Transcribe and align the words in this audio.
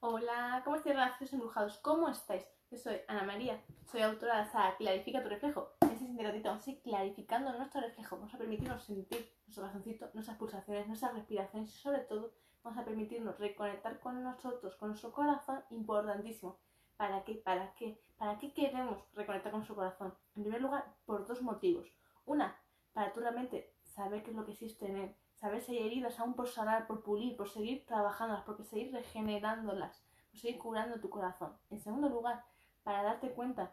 Hola, 0.00 0.62
¿cómo 0.64 0.76
estáis, 0.76 0.94
relaciones 0.94 1.32
embrujados? 1.32 1.78
¿Cómo 1.78 2.08
estáis? 2.08 2.46
Yo 2.70 2.78
soy 2.78 2.98
Ana 3.08 3.24
María, 3.24 3.60
soy 3.90 4.02
autora 4.02 4.44
de 4.44 4.76
Clarifica 4.76 5.24
tu 5.24 5.28
reflejo. 5.28 5.72
En 5.80 5.88
este 5.88 5.98
siguiente 5.98 6.22
ratito 6.22 6.50
vamos 6.50 6.64
a 6.64 6.70
ir 6.70 6.82
clarificando 6.82 7.52
nuestro 7.52 7.80
reflejo. 7.80 8.14
Vamos 8.14 8.32
a 8.32 8.38
permitirnos 8.38 8.84
sentir 8.84 9.28
nuestro 9.44 9.64
corazoncito, 9.64 10.08
nuestras 10.14 10.38
pulsaciones, 10.38 10.86
nuestras 10.86 11.14
respiraciones 11.14 11.74
y 11.74 11.78
sobre 11.78 11.98
todo 12.02 12.32
vamos 12.62 12.78
a 12.78 12.84
permitirnos 12.84 13.40
reconectar 13.40 13.98
con 13.98 14.22
nosotros, 14.22 14.76
con 14.76 14.90
nuestro 14.90 15.10
corazón, 15.10 15.64
importantísimo. 15.70 16.60
¿Para 16.96 17.24
qué? 17.24 17.34
¿Para 17.34 17.74
qué? 17.74 18.00
¿Para 18.16 18.38
qué 18.38 18.52
queremos 18.52 19.02
reconectar 19.14 19.50
con 19.50 19.62
nuestro 19.62 19.74
corazón? 19.74 20.14
En 20.36 20.44
primer 20.44 20.62
lugar, 20.62 20.94
por 21.06 21.26
dos 21.26 21.42
motivos. 21.42 21.88
Una, 22.24 22.56
para 22.92 23.12
tú 23.12 23.18
realmente 23.18 23.74
saber 23.82 24.22
qué 24.22 24.30
es 24.30 24.36
lo 24.36 24.44
que 24.44 24.52
existe 24.52 24.86
en 24.86 24.96
él, 24.96 25.16
saber 25.38 25.62
si 25.62 25.76
hay 25.76 25.86
heridas 25.86 26.18
aún 26.18 26.34
por 26.34 26.48
sanar, 26.48 26.86
por 26.86 27.02
pulir, 27.02 27.36
por 27.36 27.48
seguir 27.48 27.86
trabajándolas, 27.86 28.44
por 28.44 28.62
seguir 28.64 28.92
regenerándolas, 28.92 30.02
por 30.30 30.40
seguir 30.40 30.58
curando 30.58 31.00
tu 31.00 31.08
corazón. 31.08 31.56
En 31.70 31.80
segundo 31.80 32.08
lugar, 32.08 32.44
para 32.82 33.02
darte 33.02 33.32
cuenta 33.32 33.72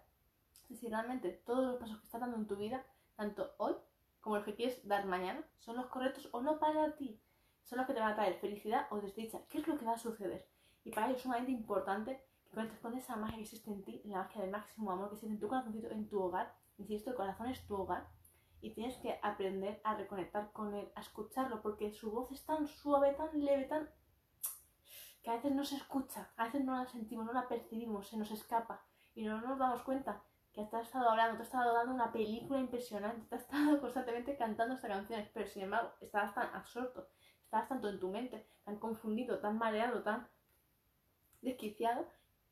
de 0.70 0.76
si 0.76 0.88
realmente 0.88 1.32
todos 1.46 1.66
los 1.66 1.78
pasos 1.78 1.98
que 1.98 2.06
estás 2.06 2.22
dando 2.22 2.38
en 2.38 2.48
tu 2.48 2.56
vida, 2.56 2.86
tanto 3.16 3.54
hoy 3.58 3.76
como 4.22 4.38
los 4.38 4.46
que 4.46 4.56
quieres 4.56 4.88
dar 4.88 5.06
mañana, 5.06 5.44
son 5.60 5.76
los 5.76 5.88
correctos 5.88 6.30
o 6.32 6.42
no 6.42 6.60
para 6.60 6.96
ti. 6.96 7.20
Son 7.64 7.78
los 7.78 7.88
que 7.88 7.94
te 7.94 8.00
van 8.00 8.14
a 8.14 8.16
traer 8.16 8.36
felicidad 8.36 8.88
o 8.92 9.02
desdicha. 9.02 9.40
¿Qué 9.50 9.60
es 9.60 9.68
lo 9.68 9.78
que 9.78 9.86
va 9.86 9.94
a 9.94 9.98
suceder? 9.98 10.48
Y 10.84 10.92
para 10.92 11.08
ello 11.08 11.16
es 11.16 11.24
sumamente 11.24 11.52
importante 11.52 12.24
que 12.44 12.56
conectes 12.56 12.80
con 12.80 12.96
esa 12.96 13.16
magia 13.16 13.38
que 13.38 13.44
existe 13.44 13.72
en 13.72 13.84
ti, 13.84 14.02
la 14.06 14.20
magia 14.20 14.42
del 14.42 14.52
máximo 14.52 14.92
amor 14.92 15.10
que 15.10 15.16
existe 15.16 15.34
en 15.34 15.40
tu 15.40 15.48
corazoncito, 15.48 15.90
en 15.90 16.08
tu 16.08 16.22
hogar. 16.22 16.54
Insisto, 16.78 17.10
el 17.10 17.16
corazón 17.16 17.48
es 17.48 17.66
tu 17.66 17.76
hogar 17.76 18.08
y 18.66 18.72
tienes 18.72 18.98
que 18.98 19.20
aprender 19.22 19.80
a 19.84 19.94
reconectar 19.94 20.52
con 20.52 20.74
él, 20.74 20.92
a 20.96 21.02
escucharlo, 21.02 21.62
porque 21.62 21.92
su 21.92 22.10
voz 22.10 22.32
es 22.32 22.44
tan 22.46 22.66
suave, 22.66 23.14
tan 23.14 23.30
leve, 23.46 23.66
tan... 23.66 23.88
que 25.22 25.30
a 25.30 25.36
veces 25.36 25.52
no 25.52 25.64
se 25.64 25.76
escucha, 25.76 26.32
a 26.36 26.46
veces 26.46 26.66
no 26.66 26.76
la 26.76 26.88
sentimos, 26.88 27.28
no 27.28 27.34
la 27.34 27.48
percibimos, 27.48 28.08
se 28.08 28.18
nos 28.18 28.32
escapa 28.32 28.84
y 29.14 29.24
no 29.24 29.40
nos 29.40 29.60
damos 29.60 29.84
cuenta 29.84 30.24
que 30.52 30.66
te 30.66 30.78
has 30.78 30.88
estado 30.88 31.12
hablando, 31.12 31.36
te 31.36 31.44
has 31.44 31.50
estado 31.50 31.76
dando 31.76 31.94
una 31.94 32.12
película 32.12 32.60
impresionante, 32.60 33.28
te 33.28 33.36
has 33.36 33.42
estado 33.42 33.80
constantemente 33.82 34.36
cantando 34.36 34.74
estas 34.74 34.90
canciones, 34.90 35.30
pero 35.32 35.46
sin 35.46 35.62
embargo 35.62 35.92
estabas 36.02 36.34
tan 36.34 36.48
absorto, 36.56 37.08
estabas 37.44 37.70
tanto 37.70 37.88
en 37.88 38.00
tu 38.00 38.10
mente, 38.10 38.48
tan 38.64 38.80
confundido, 38.80 39.38
tan 39.42 39.60
mareado, 39.60 40.02
tan 40.02 40.28
desquiciado, 41.44 42.08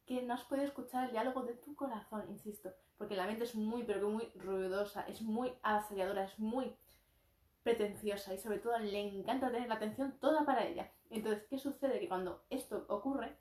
que 0.05 0.21
no 0.21 0.35
has 0.35 0.43
podido 0.43 0.67
escuchar 0.67 1.05
el 1.05 1.11
diálogo 1.11 1.41
de 1.41 1.55
tu 1.55 1.75
corazón, 1.75 2.25
insisto 2.29 2.71
porque 3.03 3.17
la 3.17 3.27
mente 3.27 3.43
es 3.43 3.53
muy, 3.53 3.83
pero 3.83 3.99
que 3.99 4.05
muy 4.05 4.29
ruidosa, 4.35 5.01
es 5.09 5.21
muy 5.21 5.51
avasalladora, 5.61 6.23
es 6.23 6.39
muy 6.39 6.73
pretenciosa 7.61 8.33
y 8.33 8.37
sobre 8.37 8.59
todo 8.59 8.79
le 8.79 8.97
encanta 8.97 9.51
tener 9.51 9.67
la 9.67 9.75
atención 9.75 10.17
toda 10.21 10.45
para 10.45 10.65
ella. 10.65 10.89
Entonces, 11.09 11.45
¿qué 11.49 11.57
sucede? 11.57 11.99
Que 11.99 12.07
cuando 12.07 12.45
esto 12.49 12.85
ocurre, 12.87 13.35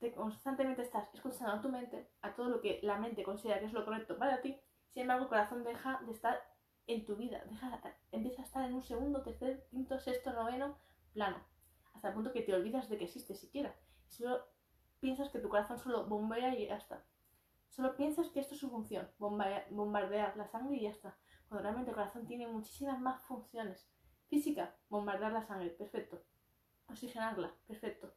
te 0.00 0.12
constantemente 0.12 0.82
estás 0.82 1.08
escuchando 1.14 1.52
a 1.52 1.60
tu 1.60 1.68
mente, 1.68 2.10
a 2.20 2.34
todo 2.34 2.48
lo 2.48 2.60
que 2.60 2.80
la 2.82 2.98
mente 2.98 3.22
considera 3.22 3.60
que 3.60 3.66
es 3.66 3.72
lo 3.72 3.84
correcto 3.84 4.18
para 4.18 4.40
ti, 4.40 4.58
sin 4.90 5.02
embargo 5.02 5.22
el 5.22 5.28
corazón 5.28 5.62
deja 5.62 6.00
de 6.04 6.10
estar 6.10 6.42
en 6.88 7.04
tu 7.04 7.14
vida, 7.14 7.44
deja, 7.48 7.80
empieza 8.10 8.42
a 8.42 8.44
estar 8.44 8.64
en 8.64 8.74
un 8.74 8.82
segundo, 8.82 9.22
tercer, 9.22 9.68
quinto, 9.70 10.00
sexto, 10.00 10.32
noveno 10.32 10.76
plano, 11.12 11.36
hasta 11.94 12.08
el 12.08 12.14
punto 12.14 12.32
que 12.32 12.42
te 12.42 12.52
olvidas 12.52 12.88
de 12.88 12.98
que 12.98 13.04
existe 13.04 13.36
siquiera. 13.36 13.72
Solo 14.08 14.44
piensas 14.98 15.28
que 15.28 15.38
tu 15.38 15.48
corazón 15.48 15.78
solo 15.78 16.06
bombea 16.06 16.58
y 16.58 16.66
ya 16.66 16.76
está. 16.76 17.04
Solo 17.74 17.96
piensas 17.96 18.28
que 18.28 18.38
esto 18.38 18.54
es 18.54 18.60
su 18.60 18.70
función, 18.70 19.10
bombardear 19.18 20.36
la 20.36 20.46
sangre 20.46 20.76
y 20.76 20.82
ya 20.82 20.90
está. 20.90 21.16
Cuando 21.48 21.64
realmente 21.64 21.90
el 21.90 21.96
corazón 21.96 22.24
tiene 22.24 22.46
muchísimas 22.46 23.00
más 23.00 23.20
funciones. 23.22 23.84
Física, 24.28 24.76
bombardear 24.88 25.32
la 25.32 25.44
sangre, 25.44 25.70
perfecto. 25.70 26.22
Oxigenarla, 26.88 27.52
perfecto. 27.66 28.14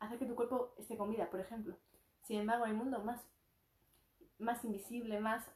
Hacer 0.00 0.18
que 0.18 0.26
tu 0.26 0.34
cuerpo 0.34 0.74
esté 0.76 0.96
con 0.96 1.08
vida, 1.08 1.30
por 1.30 1.38
ejemplo. 1.38 1.76
Sin 2.22 2.40
embargo, 2.40 2.64
en 2.64 2.72
el 2.72 2.76
mundo 2.76 2.98
más, 3.04 3.24
más 4.38 4.64
invisible, 4.64 5.20
más 5.20 5.48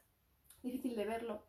difícil 0.63 0.95
de 0.95 1.05
verlo, 1.05 1.43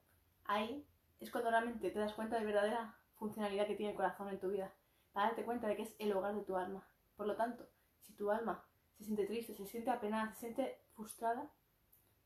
ahí 0.44 0.84
es 1.20 1.30
cuando 1.30 1.50
realmente 1.50 1.88
te 1.88 2.00
das 2.00 2.14
cuenta 2.14 2.36
de 2.36 2.44
verdadera 2.44 2.96
funcionalidad 3.14 3.68
que 3.68 3.76
tiene 3.76 3.92
el 3.92 3.96
corazón 3.96 4.28
en 4.28 4.40
tu 4.40 4.48
vida. 4.48 4.74
Para 5.12 5.28
darte 5.28 5.44
cuenta 5.44 5.68
de 5.68 5.76
que 5.76 5.82
es 5.82 5.94
el 6.00 6.12
hogar 6.12 6.34
de 6.34 6.42
tu 6.42 6.56
alma. 6.56 6.84
Por 7.14 7.28
lo 7.28 7.36
tanto, 7.36 7.68
si 8.00 8.12
tu 8.14 8.32
alma 8.32 8.64
se 8.98 9.04
siente 9.04 9.24
triste, 9.26 9.54
se 9.54 9.66
siente 9.66 9.90
apenada, 9.90 10.32
se 10.32 10.40
siente 10.40 10.80
frustrada, 10.94 11.48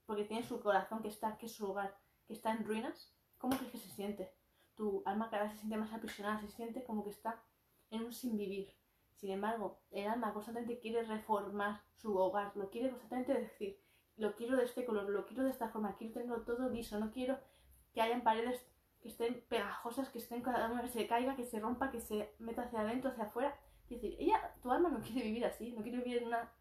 porque 0.07 0.25
tiene 0.25 0.43
su 0.45 0.61
corazón 0.61 1.03
que 1.03 1.09
está, 1.09 1.37
que 1.37 1.47
es 1.47 1.53
su 1.53 1.69
hogar, 1.69 1.97
que 2.27 2.33
está 2.33 2.53
en 2.53 2.65
ruinas, 2.65 3.13
¿cómo 3.39 3.57
crees 3.57 3.73
que 3.73 3.79
se 3.79 3.91
siente? 3.91 4.33
Tu 4.75 5.03
alma 5.05 5.31
cada 5.31 5.45
vez 5.45 5.53
se 5.53 5.59
siente 5.59 5.77
más 5.77 5.93
aprisionada, 5.93 6.41
se 6.41 6.49
siente 6.49 6.85
como 6.85 7.05
que 7.05 7.11
está 7.11 7.43
en 7.91 8.05
un 8.05 8.13
sin 8.13 8.37
vivir. 8.37 8.73
Sin 9.15 9.31
embargo, 9.31 9.81
el 9.91 10.07
alma 10.07 10.33
constantemente 10.33 10.79
quiere 10.79 11.03
reformar 11.03 11.83
su 11.95 12.17
hogar, 12.17 12.53
lo 12.57 12.71
quiere 12.71 12.91
constantemente 12.91 13.35
decir, 13.35 13.81
lo 14.17 14.35
quiero 14.35 14.57
de 14.57 14.65
este 14.65 14.85
color, 14.85 15.09
lo 15.09 15.27
quiero 15.27 15.45
de 15.45 15.51
esta 15.51 15.69
forma, 15.69 15.97
quiero 15.97 16.15
tenerlo 16.15 16.43
todo 16.43 16.69
liso, 16.69 16.99
no 16.99 17.11
quiero 17.11 17.39
que 17.93 18.03
hayan 18.03 18.23
paredes 18.23 18.67
que 19.01 19.09
estén 19.09 19.43
pegajosas, 19.49 20.09
que 20.11 20.19
estén 20.19 20.43
cada 20.43 20.71
una 20.71 20.83
que 20.83 20.89
se 20.89 21.07
caiga, 21.07 21.37
que 21.37 21.45
se 21.45 21.61
rompa, 21.61 21.91
que 21.91 22.01
se 22.01 22.35
meta 22.39 22.63
hacia 22.63 22.81
adentro, 22.81 23.11
hacia 23.11 23.25
afuera. 23.25 23.59
Es 23.85 23.91
decir, 23.91 24.17
ella, 24.19 24.55
tu 24.63 24.71
alma 24.71 24.91
no 24.91 25.01
quiere 25.01 25.23
vivir 25.23 25.45
así, 25.45 25.73
no 25.73 25.83
quiere 25.83 25.99
vivir 25.99 26.19
en 26.19 26.29
una 26.29 26.53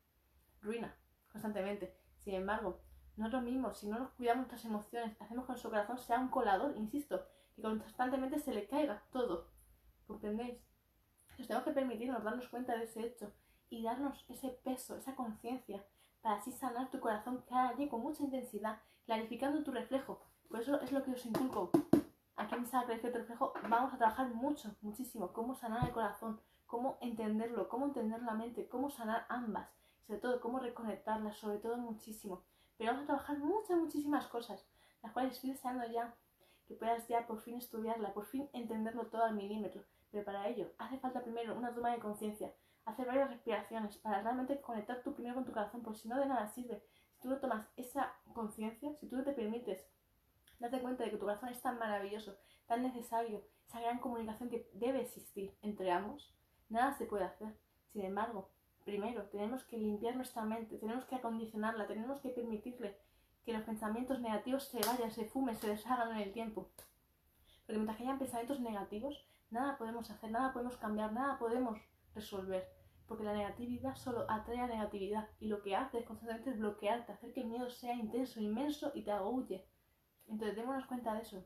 ruina 0.61 0.95
constantemente. 1.31 1.93
Sin 2.19 2.35
embargo, 2.35 2.79
nosotros 3.17 3.43
mismos, 3.43 3.77
si 3.77 3.87
no 3.87 3.99
nos 3.99 4.11
cuidamos 4.11 4.47
nuestras 4.47 4.65
emociones, 4.65 5.15
hacemos 5.21 5.45
que 5.45 5.51
nuestro 5.51 5.69
corazón 5.69 5.97
sea 5.97 6.19
un 6.19 6.27
colador, 6.27 6.75
insisto, 6.77 7.25
y 7.57 7.61
constantemente 7.61 8.39
se 8.39 8.53
le 8.53 8.67
caiga 8.67 9.03
todo. 9.11 9.47
¿Comprendéis? 10.07 10.59
Nos 11.37 11.47
tenemos 11.47 11.65
que 11.65 11.73
permitirnos 11.73 12.23
darnos 12.23 12.47
cuenta 12.47 12.75
de 12.75 12.83
ese 12.83 13.05
hecho 13.05 13.31
y 13.69 13.83
darnos 13.83 14.25
ese 14.29 14.49
peso, 14.49 14.97
esa 14.97 15.15
conciencia, 15.15 15.83
para 16.21 16.37
así 16.37 16.51
sanar 16.51 16.89
tu 16.89 16.99
corazón 16.99 17.43
cada 17.47 17.73
día 17.73 17.89
con 17.89 18.01
mucha 18.01 18.23
intensidad, 18.23 18.79
clarificando 19.05 19.63
tu 19.63 19.71
reflejo. 19.71 20.21
Por 20.49 20.59
eso 20.59 20.79
es 20.81 20.91
lo 20.91 21.03
que 21.03 21.11
os 21.11 21.25
inculco. 21.25 21.71
Aquí 22.35 22.55
en 22.55 22.65
sala 22.65 22.85
Clarifica 22.85 23.13
tu 23.13 23.19
reflejo 23.19 23.53
vamos 23.69 23.93
a 23.93 23.97
trabajar 23.97 24.27
mucho, 24.33 24.75
muchísimo, 24.81 25.31
cómo 25.31 25.55
sanar 25.55 25.85
el 25.85 25.93
corazón, 25.93 26.41
cómo 26.65 26.97
entenderlo, 26.99 27.69
cómo 27.69 27.85
entender 27.85 28.21
la 28.23 28.33
mente, 28.33 28.67
cómo 28.67 28.89
sanar 28.89 29.25
ambas, 29.29 29.69
sobre 30.05 30.19
todo 30.19 30.41
cómo 30.41 30.59
reconectarlas, 30.59 31.37
sobre 31.37 31.59
todo 31.59 31.77
muchísimo. 31.77 32.43
Pero 32.77 32.91
vamos 32.91 33.03
a 33.03 33.07
trabajar 33.07 33.37
muchas, 33.37 33.77
muchísimas 33.77 34.27
cosas, 34.27 34.65
las 35.01 35.11
cuales 35.11 35.33
estoy 35.33 35.51
deseando 35.51 35.85
ya 35.87 36.15
que 36.67 36.75
puedas 36.75 37.07
ya 37.07 37.27
por 37.27 37.39
fin 37.41 37.55
estudiarla, 37.55 38.13
por 38.13 38.25
fin 38.25 38.49
entenderlo 38.53 39.07
todo 39.07 39.23
al 39.23 39.35
milímetro. 39.35 39.83
Pero 40.11 40.25
para 40.25 40.47
ello 40.47 40.71
hace 40.77 40.97
falta 40.97 41.23
primero 41.23 41.55
una 41.55 41.73
toma 41.73 41.91
de 41.91 41.99
conciencia, 41.99 42.53
hacer 42.85 43.05
varias 43.07 43.29
respiraciones 43.29 43.97
para 43.97 44.21
realmente 44.21 44.59
conectar 44.61 45.01
tú 45.03 45.13
primero 45.13 45.35
con 45.35 45.45
tu 45.45 45.51
corazón, 45.51 45.81
porque 45.81 45.99
si 45.99 46.07
no 46.07 46.19
de 46.19 46.25
nada 46.25 46.47
sirve. 46.47 46.83
Si 47.13 47.21
tú 47.21 47.29
no 47.29 47.37
tomas 47.37 47.67
esa 47.77 48.13
conciencia, 48.33 48.93
si 48.95 49.07
tú 49.07 49.17
no 49.17 49.23
te 49.23 49.33
permites 49.33 49.85
darte 50.59 50.81
cuenta 50.81 51.03
de 51.03 51.11
que 51.11 51.17
tu 51.17 51.25
corazón 51.25 51.49
es 51.49 51.61
tan 51.61 51.77
maravilloso, 51.77 52.37
tan 52.67 52.81
necesario, 52.81 53.43
esa 53.67 53.79
gran 53.79 53.99
comunicación 53.99 54.49
que 54.49 54.69
debe 54.73 55.01
existir 55.01 55.55
entre 55.61 55.91
ambos, 55.91 56.33
nada 56.69 56.93
se 56.93 57.05
puede 57.05 57.25
hacer. 57.25 57.57
Sin 57.91 58.03
embargo, 58.03 58.49
primero 58.85 59.23
tenemos 59.23 59.63
que 59.65 59.77
limpiar 59.77 60.15
nuestra 60.15 60.45
mente, 60.45 60.77
tenemos 60.77 61.03
que 61.05 61.15
acondicionarla, 61.15 61.87
tenemos 61.87 62.21
que 62.21 62.29
permitirle 62.29 62.97
que 63.43 63.51
los 63.51 63.63
pensamientos 63.63 64.21
negativos 64.21 64.63
se 64.63 64.79
vayan, 64.79 65.11
se 65.11 65.25
fumen, 65.25 65.55
se 65.55 65.67
deshagan 65.67 66.11
en 66.11 66.21
el 66.21 66.31
tiempo. 66.31 66.69
Porque 67.65 67.77
mientras 67.77 67.97
que 67.97 68.03
hayan 68.03 68.19
pensamientos 68.19 68.59
negativos, 68.59 69.27
nada 69.49 69.77
podemos 69.77 70.09
hacer, 70.09 70.31
nada 70.31 70.53
podemos 70.53 70.77
cambiar, 70.77 71.11
nada 71.11 71.37
podemos 71.37 71.79
resolver. 72.13 72.67
Porque 73.07 73.23
la 73.23 73.33
negatividad 73.33 73.95
solo 73.95 74.25
atrae 74.29 74.59
a 74.59 74.67
negatividad 74.67 75.29
y 75.39 75.47
lo 75.47 75.61
que 75.61 75.75
hace 75.75 75.99
es 75.99 76.05
constantemente 76.05 76.51
bloquearte, 76.51 77.11
hacer 77.11 77.33
que 77.33 77.41
el 77.41 77.47
miedo 77.47 77.69
sea 77.69 77.93
intenso, 77.93 78.39
inmenso 78.39 78.91
y 78.95 79.03
te 79.03 79.11
agulle. 79.11 79.67
Entonces 80.27 80.55
démonos 80.55 80.85
cuenta 80.85 81.13
de 81.13 81.21
eso. 81.21 81.45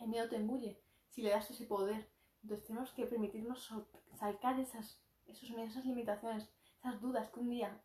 El 0.00 0.08
miedo 0.08 0.28
te 0.28 0.36
engulle 0.36 0.80
si 1.08 1.22
le 1.22 1.30
das 1.30 1.50
ese 1.50 1.66
poder. 1.66 2.08
Entonces 2.42 2.66
tenemos 2.66 2.92
que 2.92 3.06
permitirnos 3.06 3.72
sacar 4.14 4.58
esas, 4.58 5.00
esos 5.26 5.50
miedos, 5.50 5.72
esas 5.72 5.84
limitaciones, 5.84 6.50
esas 6.80 7.00
dudas 7.00 7.30
que 7.30 7.40
un 7.40 7.50
día 7.50 7.80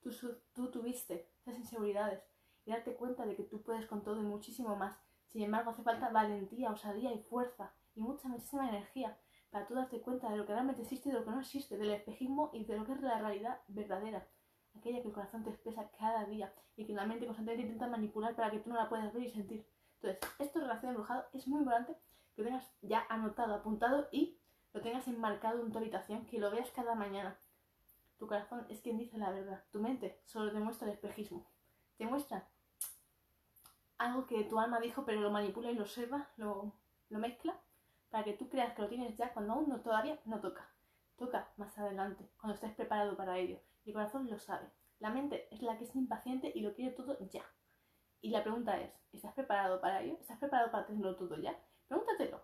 tú, 0.00 0.10
tú 0.54 0.70
tuviste, 0.70 1.28
esas 1.40 1.58
inseguridades, 1.58 2.22
y 2.64 2.70
darte 2.70 2.94
cuenta 2.94 3.26
de 3.26 3.36
que 3.36 3.44
tú 3.44 3.62
puedes 3.62 3.86
con 3.86 4.02
todo 4.02 4.20
y 4.20 4.24
muchísimo 4.24 4.76
más. 4.76 4.96
Sin 5.28 5.42
embargo, 5.42 5.70
hace 5.70 5.82
falta 5.82 6.10
valentía, 6.10 6.70
osadía 6.70 7.12
y 7.12 7.18
fuerza, 7.18 7.72
y 7.94 8.00
mucha, 8.00 8.28
muchísima 8.28 8.68
energía 8.68 9.18
para 9.50 9.66
tú 9.66 9.74
darte 9.74 10.00
cuenta 10.00 10.30
de 10.30 10.36
lo 10.36 10.46
que 10.46 10.52
realmente 10.52 10.82
existe 10.82 11.08
y 11.08 11.12
de 11.12 11.18
lo 11.18 11.24
que 11.24 11.30
no 11.30 11.40
existe, 11.40 11.76
del 11.76 11.90
espejismo 11.90 12.50
y 12.52 12.64
de 12.64 12.76
lo 12.76 12.84
que 12.84 12.92
es 12.92 13.00
la 13.00 13.18
realidad 13.18 13.60
verdadera, 13.68 14.26
aquella 14.74 15.00
que 15.00 15.08
el 15.08 15.14
corazón 15.14 15.44
te 15.44 15.50
expresa 15.50 15.90
cada 15.98 16.24
día 16.24 16.52
y 16.76 16.84
que 16.84 16.92
la 16.92 17.06
mente 17.06 17.26
constantemente 17.26 17.66
intenta 17.66 17.86
manipular 17.88 18.34
para 18.34 18.50
que 18.50 18.58
tú 18.58 18.70
no 18.70 18.76
la 18.76 18.88
puedas 18.88 19.12
ver 19.12 19.22
y 19.22 19.30
sentir. 19.30 19.66
Entonces, 20.02 20.20
esto 20.38 20.58
de 20.58 20.66
relación 20.66 20.90
embrujado 20.90 21.24
es 21.32 21.48
muy 21.48 21.60
importante 21.60 21.96
que 22.34 22.42
lo 22.42 22.48
tengas 22.48 22.70
ya 22.82 23.06
anotado, 23.08 23.54
apuntado 23.54 24.08
y 24.12 24.38
lo 24.72 24.82
tengas 24.82 25.08
enmarcado 25.08 25.64
en 25.64 25.72
tu 25.72 25.78
habitación, 25.78 26.26
que 26.26 26.38
lo 26.38 26.50
veas 26.50 26.70
cada 26.72 26.94
mañana. 26.94 27.38
Tu 28.18 28.26
corazón 28.26 28.66
es 28.68 28.80
quien 28.80 28.98
dice 28.98 29.18
la 29.18 29.30
verdad. 29.30 29.64
Tu 29.70 29.80
mente 29.80 30.20
solo 30.24 30.52
te 30.52 30.58
muestra 30.58 30.88
el 30.88 30.94
espejismo. 30.94 31.46
Te 31.96 32.06
muestra 32.06 32.48
algo 33.98 34.26
que 34.26 34.44
tu 34.44 34.58
alma 34.58 34.80
dijo, 34.80 35.04
pero 35.04 35.20
lo 35.20 35.30
manipula 35.30 35.70
y 35.70 35.74
lo 35.74 35.82
observa, 35.82 36.28
lo, 36.36 36.72
mezcla, 37.08 37.58
para 38.10 38.24
que 38.24 38.34
tú 38.34 38.48
creas 38.48 38.74
que 38.74 38.82
lo 38.82 38.88
tienes 38.88 39.16
ya 39.16 39.32
cuando 39.32 39.54
aún 39.54 39.68
no 39.68 39.80
todavía 39.80 40.18
no 40.24 40.40
toca. 40.40 40.70
Toca 41.16 41.50
más 41.56 41.76
adelante, 41.78 42.30
cuando 42.38 42.54
estés 42.54 42.74
preparado 42.74 43.16
para 43.16 43.38
ello. 43.38 43.58
Y 43.84 43.90
el 43.90 43.94
corazón 43.94 44.28
lo 44.28 44.38
sabe. 44.38 44.70
La 44.98 45.10
mente 45.10 45.48
es 45.50 45.62
la 45.62 45.78
que 45.78 45.84
es 45.84 45.94
impaciente 45.96 46.52
y 46.54 46.60
lo 46.60 46.74
quiere 46.74 46.92
todo 46.92 47.18
ya. 47.30 47.44
Y 48.20 48.30
la 48.30 48.42
pregunta 48.42 48.80
es, 48.80 48.92
¿estás 49.12 49.34
preparado 49.34 49.80
para 49.80 50.02
ello? 50.02 50.16
¿Estás 50.20 50.38
preparado 50.38 50.70
para 50.70 50.86
tenerlo 50.86 51.16
todo 51.16 51.36
ya? 51.36 51.58
Pregúntatelo. 51.86 52.42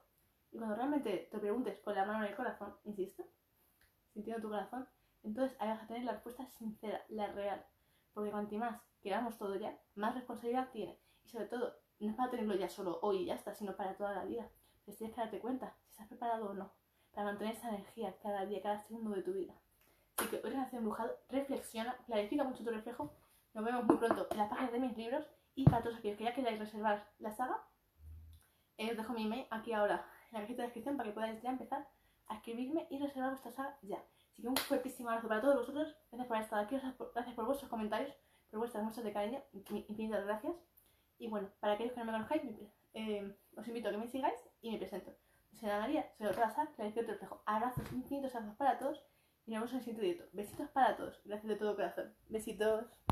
Y 0.51 0.59
cuando 0.59 0.77
realmente 0.77 1.29
te 1.31 1.39
preguntes 1.39 1.81
con 1.81 1.95
la 1.95 2.05
mano 2.05 2.25
en 2.25 2.31
el 2.31 2.37
corazón, 2.37 2.77
insisto, 2.85 3.25
sintiendo 4.13 4.43
tu 4.43 4.49
corazón, 4.51 4.87
entonces 5.23 5.57
vas 5.59 5.83
a 5.83 5.87
tener 5.87 6.05
la 6.05 6.13
respuesta 6.13 6.47
sincera, 6.47 7.05
la 7.09 7.29
real. 7.29 7.65
Porque 8.13 8.31
cuanto 8.31 8.57
más 8.57 8.81
queramos 9.01 9.37
todo 9.39 9.55
ya, 9.57 9.79
más 9.95 10.15
responsabilidad 10.15 10.71
tiene. 10.71 10.99
Y 11.25 11.29
sobre 11.29 11.47
todo, 11.47 11.75
no 11.99 12.11
es 12.11 12.17
para 12.17 12.31
tenerlo 12.31 12.55
ya 12.55 12.69
solo 12.69 12.99
hoy 13.03 13.19
y 13.19 13.25
ya 13.27 13.35
está, 13.35 13.55
sino 13.55 13.77
para 13.77 13.97
toda 13.97 14.15
la 14.15 14.25
vida. 14.25 14.51
Entonces 14.79 14.99
tienes 14.99 15.15
que 15.15 15.21
darte 15.21 15.41
cuenta 15.41 15.77
si 15.85 15.91
estás 15.91 16.09
preparado 16.09 16.51
o 16.51 16.55
no 16.55 16.73
para 17.13 17.27
mantener 17.27 17.55
esa 17.55 17.69
energía 17.69 18.17
cada 18.23 18.47
día, 18.47 18.63
cada 18.63 18.81
segundo 18.81 19.11
de 19.11 19.23
tu 19.23 19.33
vida. 19.33 19.55
Así 20.17 20.29
que 20.29 20.37
hoy 20.37 20.51
Relación 20.51 20.79
Embrujado, 20.79 21.17
reflexiona, 21.29 21.97
clarifica 22.07 22.45
mucho 22.45 22.65
tu 22.65 22.71
reflejo. 22.71 23.15
Nos 23.55 23.65
vemos 23.65 23.85
muy 23.85 23.97
pronto 23.97 24.27
en 24.31 24.39
las 24.39 24.49
páginas 24.49 24.73
de 24.73 24.81
mis 24.81 24.97
libros 24.97 25.27
y 25.55 25.65
para 25.65 25.83
todos 25.83 25.99
aquellos 25.99 26.17
que 26.19 26.25
ya 26.25 26.35
queráis 26.35 26.59
reservar 26.59 27.07
la 27.19 27.33
saga, 27.33 27.63
eh, 28.79 28.91
os 28.91 28.97
dejo 28.97 29.13
mi 29.13 29.25
email 29.25 29.47
aquí 29.51 29.73
ahora 29.73 30.07
en 30.31 30.39
la 30.39 30.41
cajita 30.41 30.63
de 30.63 30.69
descripción 30.69 30.97
para 30.97 31.11
que 31.11 31.15
podáis 31.15 31.43
ya 31.43 31.51
empezar 31.51 31.89
a 32.27 32.37
escribirme 32.37 32.87
y 32.91 32.99
reservar 32.99 33.31
vuestra 33.31 33.53
saga 33.53 33.79
ya. 33.83 34.03
Así 34.32 34.43
que 34.43 34.49
un 34.49 34.56
fuertísimo 34.56 35.11
abrazo 35.11 35.29
para 35.29 35.40
todos 35.40 35.56
vosotros. 35.56 35.96
Gracias 36.11 36.26
por 36.26 36.37
haber 36.37 36.44
estado 36.44 36.62
aquí, 36.62 36.76
gracias 37.14 37.34
por 37.34 37.46
vuestros 37.46 37.70
comentarios, 37.70 38.14
por 38.50 38.61
vuestras 38.61 38.82
muestras 38.82 39.05
de 39.05 39.12
cariño. 39.12 39.43
Infinitas 39.52 40.25
gracias. 40.25 40.56
Y 41.19 41.29
bueno, 41.29 41.50
para 41.61 41.75
aquellos 41.75 41.93
que 41.93 42.00
no 42.00 42.06
me 42.06 42.12
conozcáis, 42.12 42.43
eh, 42.94 43.37
os 43.56 43.69
invito 43.69 43.88
a 43.88 43.93
que 43.93 43.99
me 43.99 44.08
sigáis 44.08 44.40
y 44.61 44.73
me 44.73 44.79
presento. 44.79 45.14
Soy 45.52 45.69
Ana 45.69 45.81
María, 45.81 46.11
soy 46.17 46.26
otra 46.26 46.50
Sal, 46.50 46.69
que 46.76 46.90
te 46.90 47.02
reflejo. 47.02 47.43
Abrazos, 47.46 47.93
infinitos 47.93 48.34
abrazos 48.34 48.56
para 48.56 48.79
todos 48.79 49.05
y 49.46 49.50
nos 49.50 49.61
vemos 49.61 49.70
en 49.70 49.76
el 49.76 49.84
siguiente 49.84 50.02
directo. 50.02 50.25
Besitos 50.32 50.70
para 50.70 50.96
todos. 50.96 51.20
Gracias 51.25 51.49
de 51.49 51.56
todo 51.56 51.76
corazón. 51.76 52.14
Besitos. 52.29 53.02